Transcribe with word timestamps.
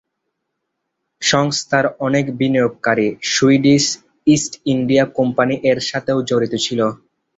সংস্থার 1.21 1.85
অনেক 1.99 2.25
বিনিয়োগকারী 2.39 3.07
সুইডিশ 3.31 3.85
ইস্ট 4.27 4.53
ইন্ডিয়া 4.73 5.03
কোম্পানি 5.17 5.55
এর 5.69 5.77
সাথেও 5.89 6.17
জড়িত 6.29 6.53
ছিল। 6.65 6.79